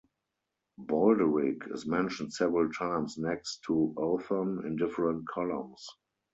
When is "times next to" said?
2.71-3.93